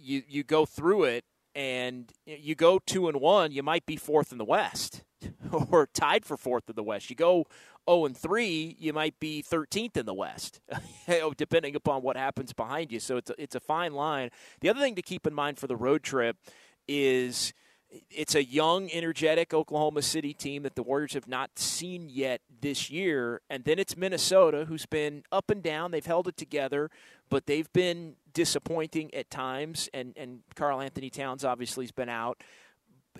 [0.00, 1.24] you you go through it,
[1.58, 5.02] and you go two and one, you might be fourth in the West,
[5.72, 7.10] or tied for fourth in the West.
[7.10, 7.46] You go zero
[7.88, 10.60] oh and three, you might be thirteenth in the West,
[11.08, 13.00] oh, depending upon what happens behind you.
[13.00, 14.30] So it's a, it's a fine line.
[14.60, 16.36] The other thing to keep in mind for the road trip
[16.86, 17.52] is
[18.10, 22.90] it's a young, energetic Oklahoma City team that the Warriors have not seen yet this
[22.90, 23.40] year.
[23.48, 25.90] And then it's Minnesota, who's been up and down.
[25.90, 26.90] They've held it together,
[27.30, 29.88] but they've been disappointing at times.
[29.94, 32.42] And, and Karl-Anthony Towns obviously has been out.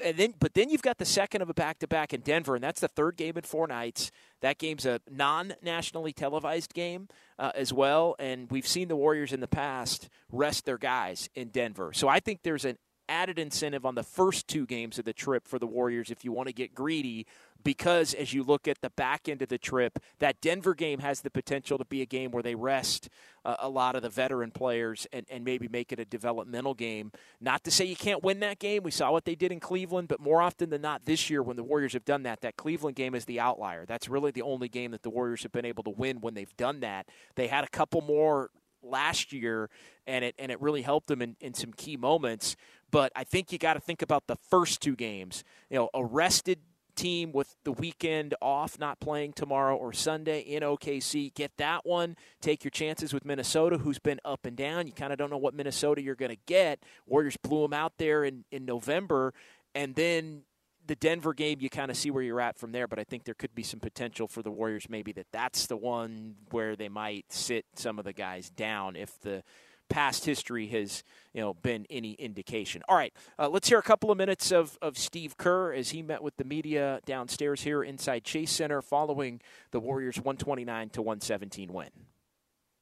[0.05, 2.81] And then, but then you've got the second of a back-to-back in Denver, and that's
[2.81, 4.13] the third game in four nights.
[4.43, 9.41] That game's a non-nationally televised game uh, as well, and we've seen the Warriors in
[9.41, 11.93] the past rest their guys in Denver.
[11.93, 12.79] So I think there's an
[13.09, 16.33] added incentive on the first two games of the trip for the Warriors if you
[16.33, 17.27] want to get greedy
[17.65, 21.23] because as you look at the back end of the trip, that Denver game has
[21.23, 23.09] the potential to be a game where they rest
[23.45, 27.13] uh, a lot of the veteran players and, and maybe make it a developmental game.
[27.41, 28.83] Not to say you can't win that game.
[28.83, 31.57] We saw what they did in Cleveland, but more often than not this year when
[31.57, 33.85] the Warriors have done that, that Cleveland game is the outlier.
[33.87, 36.57] That's really the only game that the Warriors have been able to win when they've
[36.57, 37.09] done that.
[37.35, 38.51] They had a couple more
[38.83, 39.69] last year
[40.07, 42.57] and it and it really helped them in, in some key moments.
[42.91, 45.45] But I think you got to think about the first two games.
[45.71, 46.59] You know, a rested
[46.99, 51.33] team with the weekend off, not playing tomorrow or Sunday in OKC.
[51.33, 52.17] Get that one.
[52.41, 54.87] Take your chances with Minnesota, who's been up and down.
[54.87, 56.83] You kind of don't know what Minnesota you're going to get.
[57.07, 59.33] Warriors blew them out there in, in November.
[59.75, 60.43] And then
[60.87, 62.89] the Denver game, you kind of see where you're at from there.
[62.89, 65.77] But I think there could be some potential for the Warriors, maybe that that's the
[65.77, 69.45] one where they might sit some of the guys down if the
[69.89, 72.83] past history has you know been any indication.
[72.89, 76.03] All right, uh, let's hear a couple of minutes of, of Steve Kerr as he
[76.03, 81.73] met with the media downstairs here inside Chase Center following the Warriors 129 to 117
[81.73, 81.89] win.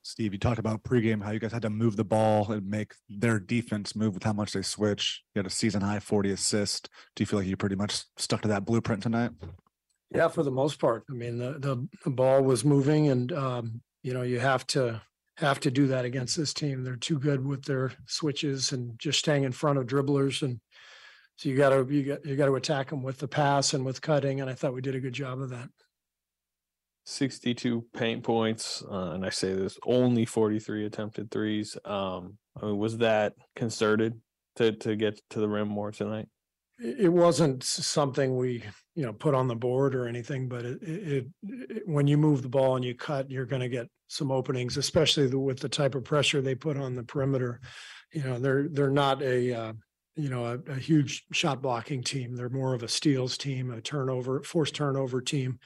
[0.02, 2.94] Steve, you talked about pregame how you guys had to move the ball and make
[3.08, 5.24] their defense move with how much they switch.
[5.34, 6.88] You had a season high 40 assist.
[7.16, 9.32] Do you feel like you pretty much stuck to that blueprint tonight?
[10.14, 11.04] Yeah, for the most part.
[11.10, 15.02] I mean, the the, the ball was moving, and um, you know you have to
[15.38, 16.82] have to do that against this team.
[16.82, 20.60] They're too good with their switches and just staying in front of dribblers, and
[21.36, 23.84] so you got to you got you got to attack them with the pass and
[23.84, 24.40] with cutting.
[24.40, 25.68] And I thought we did a good job of that.
[27.04, 31.76] 62 paint points, uh, and I say this only 43 attempted threes.
[31.84, 34.20] Um, I mean, was that concerted
[34.56, 36.28] to to get to the rim more tonight?
[36.78, 38.62] It wasn't something we
[38.94, 42.42] you know put on the board or anything, but it, it, it when you move
[42.42, 45.68] the ball and you cut, you're going to get some openings, especially the, with the
[45.68, 47.60] type of pressure they put on the perimeter.
[48.12, 49.72] You know, they're they're not a uh,
[50.16, 52.36] you know a, a huge shot blocking team.
[52.36, 55.58] They're more of a steals team, a turnover, forced turnover team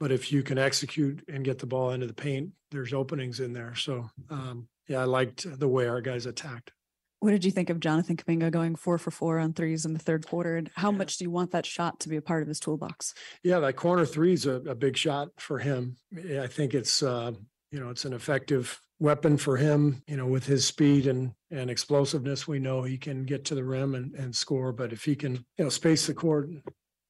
[0.00, 3.52] but if you can execute and get the ball into the paint, there's openings in
[3.52, 3.74] there.
[3.74, 6.72] So um, yeah, I liked the way our guys attacked.
[7.20, 9.98] What did you think of Jonathan Kuminga going four for four on threes in the
[9.98, 10.56] third quarter?
[10.56, 13.12] And how much do you want that shot to be a part of his toolbox?
[13.42, 15.96] Yeah, that corner three is a, a big shot for him.
[16.16, 17.32] I think it's uh,
[17.70, 20.02] you know it's an effective weapon for him.
[20.06, 23.64] You know, with his speed and and explosiveness, we know he can get to the
[23.64, 24.72] rim and, and score.
[24.72, 26.48] But if he can you know space the court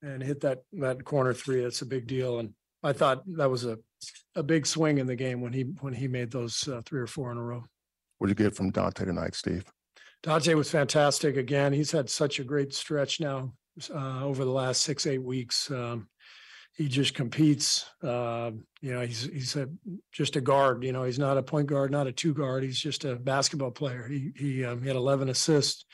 [0.03, 2.41] and hit that that corner three, that's a big deal.
[2.41, 2.53] And
[2.83, 3.79] I thought that was a
[4.35, 7.07] a big swing in the game when he when he made those uh, three or
[7.07, 7.63] four in a row.
[8.19, 9.65] What did you get from Donte tonight, Steve?
[10.23, 11.73] Donte was fantastic again.
[11.73, 13.55] He's had such a great stretch now
[13.93, 15.71] uh, over the last six eight weeks.
[15.71, 16.09] Um,
[16.77, 17.87] he just competes.
[18.03, 19.68] Uh, you know, he's he's a,
[20.12, 20.85] just a guard.
[20.85, 22.62] You know, he's not a point guard, not a two guard.
[22.62, 24.07] He's just a basketball player.
[24.09, 25.85] He he, um, he had 11 assists,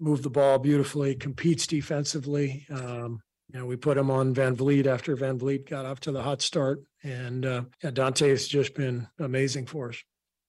[0.00, 2.66] moved the ball beautifully, competes defensively.
[2.70, 3.20] Um,
[3.52, 6.80] you know, we put him on VanVleet after VanVleet got off to the hot start,
[7.02, 10.02] and uh, yeah, Donte has just been amazing for us.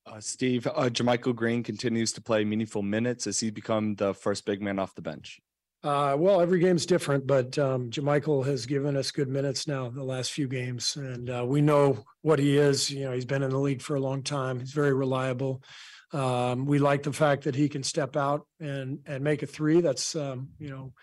[0.06, 4.46] Uh, Steve, uh, JaMychal Green continues to play meaningful minutes as he's become the first
[4.46, 5.40] big man off the bench.
[5.84, 10.04] Uh, well, every game's different, but um, JaMychal has given us good minutes now the
[10.04, 12.90] last few games, and uh, we know what he is.
[12.90, 14.60] You know, he's been in the league for a long time.
[14.60, 15.62] He's very reliable.
[16.14, 19.82] Um, we like the fact that he can step out and and make a three.
[19.82, 20.94] That's um, you know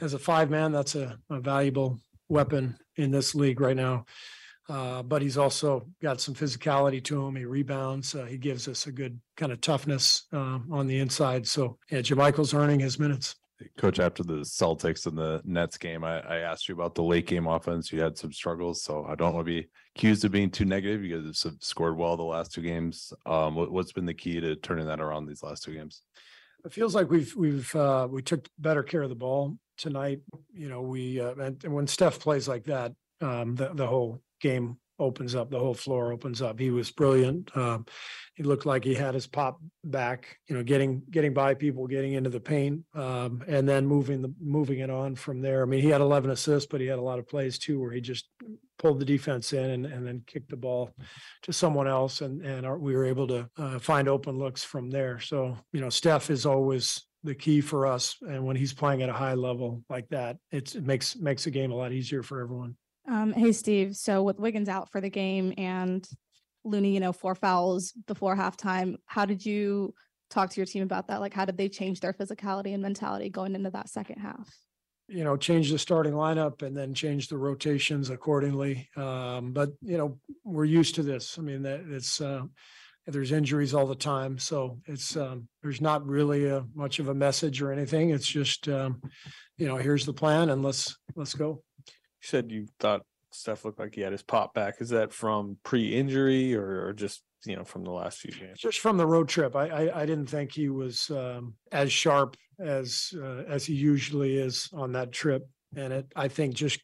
[0.00, 1.98] as a five man, that's a, a valuable
[2.28, 4.04] weapon in this league right now.
[4.68, 7.36] Uh, but he's also got some physicality to him.
[7.36, 8.14] He rebounds.
[8.14, 11.46] Uh, he gives us a good kind of toughness um, on the inside.
[11.46, 13.34] So yeah, JaMychal's earning his minutes.
[13.76, 17.26] Coach, after the Celtics and the Nets game, I, I, asked you about the late
[17.26, 17.92] game offense.
[17.92, 21.02] You had some struggles, so I don't want to be accused of being too negative.
[21.02, 23.12] You guys have scored well the last two games.
[23.26, 26.02] Um, what, has been the key to turning that around these last two games?
[26.64, 30.20] It feels like we've we've uh, we took better care of the ball tonight.
[30.52, 34.22] You know, we uh, and, and when Steph plays like that, um, the the whole
[34.40, 35.50] game opens up.
[35.50, 36.58] The whole floor opens up.
[36.58, 37.56] He was brilliant.
[37.56, 37.86] Um,
[38.34, 40.38] he looked like he had his pop back.
[40.48, 44.32] You know, getting getting by people, getting into the paint, um, and then moving the
[44.40, 45.62] moving it on from there.
[45.62, 47.92] I mean, he had 11 assists, but he had a lot of plays too where
[47.92, 48.28] he just
[48.78, 50.90] pulled the defense in and, and then kicked the ball
[51.42, 54.90] to someone else, and and our, we were able to uh, find open looks from
[54.90, 55.20] there.
[55.20, 59.08] So you know, Steph is always the key for us, and when he's playing at
[59.08, 62.76] a high level like that, it makes makes the game a lot easier for everyone.
[63.08, 63.96] Um, hey, Steve.
[63.96, 66.06] So with Wiggins out for the game and
[66.64, 69.94] Looney, you know, four fouls before halftime, how did you
[70.28, 71.20] talk to your team about that?
[71.20, 74.48] Like, how did they change their physicality and mentality going into that second half?
[75.08, 78.90] You know, change the starting lineup and then change the rotations accordingly.
[78.94, 81.38] Um, but you know, we're used to this.
[81.38, 82.42] I mean, that it's uh,
[83.06, 87.14] there's injuries all the time, so it's um, there's not really a, much of a
[87.14, 88.10] message or anything.
[88.10, 89.00] It's just um,
[89.56, 91.62] you know, here's the plan and let's let's go.
[92.20, 94.76] Said you thought Steph looked like he had his pop back.
[94.80, 98.58] Is that from pre-injury or, or just you know from the last few games?
[98.58, 99.54] Just from the road trip.
[99.54, 104.36] I I, I didn't think he was um, as sharp as uh, as he usually
[104.36, 106.80] is on that trip, and it I think just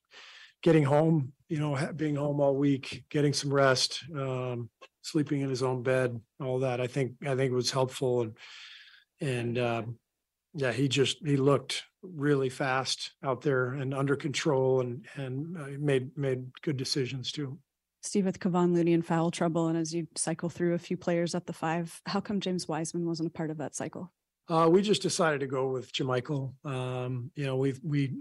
[0.63, 4.71] getting home, you know, being home all week, getting some rest, um,
[5.03, 6.81] sleeping in his own bed, all that.
[6.81, 8.37] I think I think was helpful and
[9.21, 9.83] and uh,
[10.55, 15.67] yeah, he just he looked really fast out there and under control and and uh,
[15.79, 17.59] made made good decisions too.
[18.03, 21.35] Steve, with Kevon Looney in foul trouble, and as you cycle through a few players
[21.35, 24.13] at the five, how come James Wiseman wasn't a part of that cycle?
[24.47, 26.53] Uh, we just decided to go with JaMychal.
[26.67, 28.13] Um, you know, we we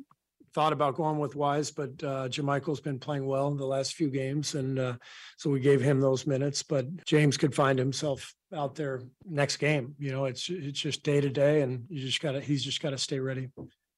[0.53, 4.09] thought about going with Wise, but uh, JaMychal's been playing well in the last few
[4.09, 4.93] games, and uh,
[5.37, 6.63] so we gave him those minutes.
[6.63, 9.95] But James could find himself out there next game.
[9.97, 12.97] You know, it's it's just day to day, and you just gotta he's just gotta
[12.97, 13.49] stay ready,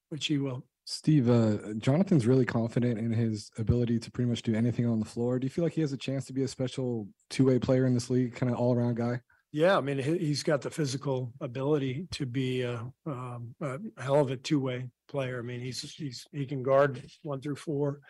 [0.10, 0.66] which he will.
[0.88, 5.06] Steve, uh, Jonathan's really confident in his ability to pretty much do anything on the
[5.06, 5.40] floor.
[5.40, 7.88] Do you feel like he has a chance to be a special two way player
[7.88, 9.20] in this league, kind of all around guy?
[9.56, 14.20] Yeah, I mean, he- he's got the physical ability to be a, um, a hell
[14.20, 15.40] of a two-way player.
[15.40, 18.02] I mean, he's, he's, he can guard one through four,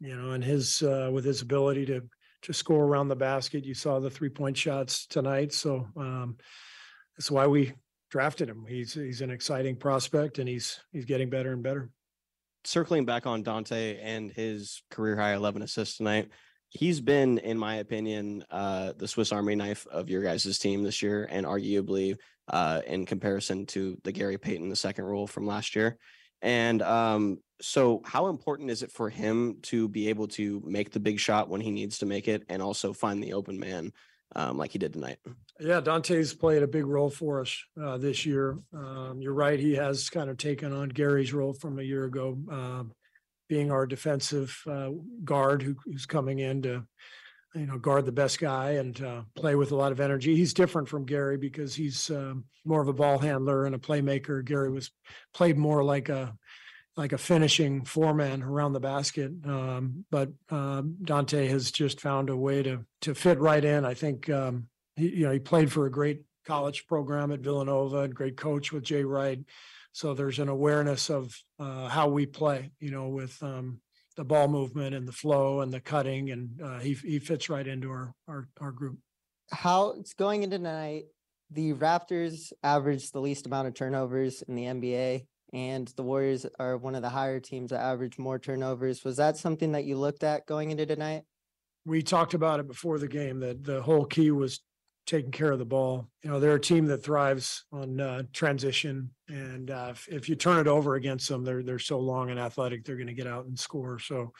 [0.00, 2.00] you know, and his, uh, with his ability to,
[2.40, 3.66] to score around the basket.
[3.66, 6.38] You saw the three-point shots tonight, so, um,
[7.18, 7.74] that's why we
[8.10, 8.64] drafted him.
[8.66, 11.90] He's, he's an exciting prospect and he's, he's getting better and better.
[12.64, 16.30] circling back on Donte and his career high 11 assists tonight,
[16.70, 21.02] he's been, in my opinion, uh, the Swiss Army knife of your guys' team this
[21.02, 22.16] year, and arguably
[22.48, 25.98] uh, in comparison to the Gary Payton, the second rule from last year.
[26.40, 31.00] And um, so, how important is it for him to be able to make the
[31.00, 33.92] big shot when he needs to make it, and also find the open man
[34.36, 35.18] um, like he did tonight?
[35.58, 38.58] Yeah, Donte's played a big role for us uh, this year.
[38.72, 42.38] Um, you're right; he has kind of taken on Gary's role from a year ago,
[42.50, 42.92] um,
[43.48, 44.90] being our defensive uh,
[45.24, 46.84] guard who, who's coming in to,
[47.54, 50.36] you know, guard the best guy and uh, play with a lot of energy.
[50.36, 54.44] He's different from Gary because he's um, more of a ball handler and a playmaker.
[54.44, 54.90] Gary was
[55.32, 56.34] played more like a
[56.98, 59.30] like a finishing foreman around the basket.
[59.46, 63.84] Um, but um, Donte has just found a way to to fit right in.
[63.84, 67.98] I think um, he, you know he played for a great college program at Villanova
[67.98, 69.38] and great coach with Jay Wright.
[69.98, 72.70] So there's an awareness of uh, how we play.
[72.78, 73.80] You know, with um,
[74.16, 77.66] the ball movement and the flow and the cutting, and uh, he he fits right
[77.66, 78.98] into our our our group.
[79.50, 81.06] how it's going into tonight.
[81.50, 86.76] The Raptors average the least amount of turnovers in the NBA, and the Warriors are
[86.76, 89.02] one of the higher teams that average more turnovers.
[89.02, 91.24] Was that something that you looked at going into tonight?
[91.88, 94.60] we talked about it before the game that the whole key was
[95.08, 96.06] taking care of the ball.
[96.22, 100.36] You know, they're a team that thrives on uh, transition, and uh, if, if you
[100.36, 103.26] turn it over against them, they're they're so long and athletic, they're going to get
[103.26, 103.98] out and score.
[103.98, 104.32] So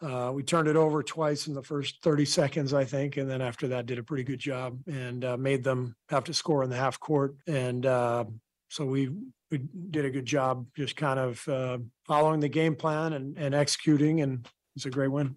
[0.00, 3.42] uh, we turned it over twice in the first 30 seconds, I think, and then
[3.42, 6.70] after that, did a pretty good job and uh, made them have to score in
[6.70, 7.36] the half court.
[7.46, 8.24] And uh,
[8.68, 9.10] so we
[9.50, 9.60] we
[9.90, 14.22] did a good job, just kind of uh, following the game plan and and executing,
[14.22, 15.36] and it's a great win.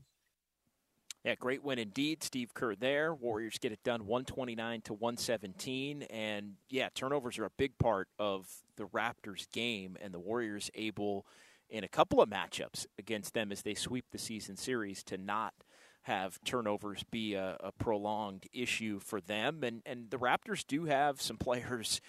[1.30, 2.24] Yeah, great win indeed.
[2.24, 3.14] Steve Kerr there.
[3.14, 6.02] Warriors get it done 129 to 117.
[6.10, 11.28] And yeah, turnovers are a big part of the Raptors game, and the Warriors able
[11.70, 15.54] in a couple of matchups against them as they sweep the season series to not
[16.02, 19.64] have turnovers be a, a prolonged issue for them.
[19.64, 22.02] And and the Raptors do have some players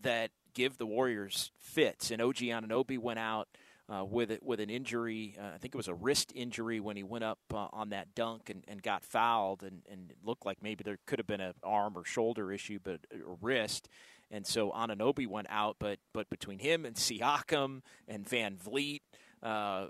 [0.00, 2.10] that give the Warriors fits.
[2.10, 3.48] And OG Anunoby went out
[3.88, 5.36] uh, with it with an injury.
[5.38, 8.14] Uh, I think it was a wrist injury when he went up uh, on that
[8.14, 11.40] dunk and, and got fouled, and, and it looked like maybe there could have been
[11.40, 13.88] an arm or shoulder issue, but a wrist.
[14.30, 19.00] And so Anunoby went out, but but between him and Siakam and VanVleet,
[19.42, 19.86] uh,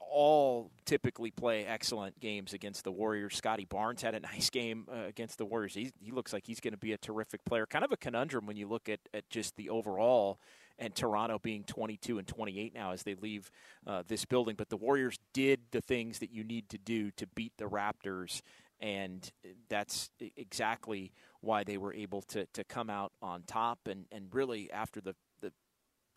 [0.00, 3.36] all typically play excellent games against the Warriors.
[3.36, 5.74] Scottie Barnes had a nice game uh, against the Warriors.
[5.74, 7.64] He, he looks like he's going to be a terrific player.
[7.64, 10.38] Kind of a conundrum when you look at, at just the overall
[10.80, 13.50] and Toronto being 22 and 28 now as they leave
[13.86, 14.56] uh, this building.
[14.56, 18.40] But the Warriors did the things that you need to do to beat the Raptors,
[18.80, 19.30] and
[19.68, 21.12] that's e- exactly
[21.42, 23.86] why they were able to, to come out on top.
[23.86, 25.52] And, and really, after the, the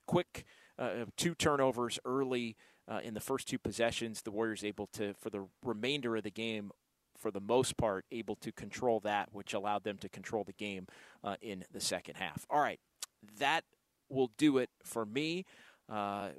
[0.08, 0.46] quick
[0.80, 2.56] uh, two turnovers early
[2.88, 6.32] uh, in the first two possessions, the Warriors able to, for the remainder of the
[6.32, 6.72] game,
[7.18, 10.88] for the most part, able to control that, which allowed them to control the game
[11.24, 12.46] uh, in the second half.
[12.50, 12.80] All right,
[13.40, 13.64] that
[14.14, 15.46] will do it for me.
[15.90, 16.30] Uh,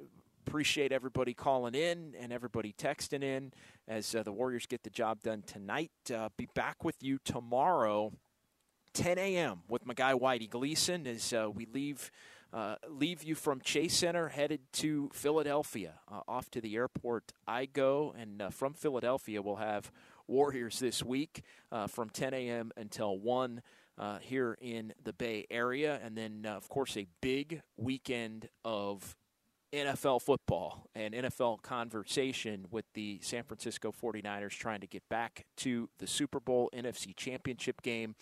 [0.45, 3.51] appreciate everybody calling in and everybody texting in
[3.87, 5.91] as uh, the Warriors get the job done tonight.
[6.13, 8.11] Uh, be back with you tomorrow,
[8.93, 9.61] 10 a.m.
[9.67, 12.11] with my guy Whitey Gleason as uh, we leave.
[12.53, 15.95] Uh, leave you from Chase Center, headed to Philadelphia.
[16.09, 19.91] Uh, off to the airport I go, and uh, from Philadelphia we'll have
[20.27, 21.43] Warriors this week
[21.89, 22.71] from 10 a.m.
[22.77, 23.61] until 1
[23.97, 25.99] uh, here in the Bay Area.
[26.03, 29.15] And then, uh, of course, a big weekend of
[29.73, 35.89] NFL football and NFL conversation with the San Francisco 49ers trying to get back to
[35.99, 38.15] the Super Bowl NFC Championship game.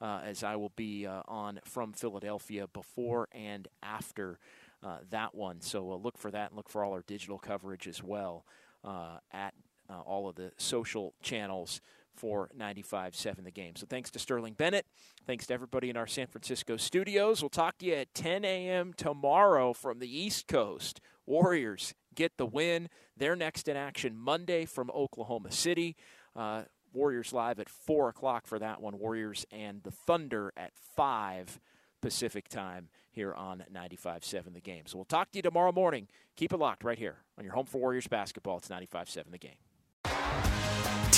[0.00, 4.38] Uh, as I will be uh, on from Philadelphia before and after
[4.82, 5.60] uh, that one.
[5.60, 8.44] So uh, look for that and look for all our digital coverage as well
[8.84, 9.54] uh, at
[9.88, 11.80] all of the social channels
[12.14, 13.76] for 95.7 the game.
[13.76, 14.86] So thanks to Sterling Bennett.
[15.26, 17.42] Thanks to everybody in our San Francisco studios.
[17.42, 18.92] We'll talk to you at 10 a.m.
[18.96, 21.00] tomorrow from the East Coast.
[21.26, 22.88] Warriors get the win.
[23.16, 25.96] They're next in action Monday from Oklahoma City.
[26.36, 26.62] Uh,
[26.92, 28.98] Warriors live at 4 o'clock for that one.
[28.98, 31.58] Warriors and the Thunder at 5
[32.00, 34.82] Pacific time here on 95.7 The Game.
[34.86, 36.08] So we'll talk to you tomorrow morning.
[36.36, 38.58] Keep it locked right here on your home for Warriors basketball.
[38.58, 39.56] It's 95.7 The Game.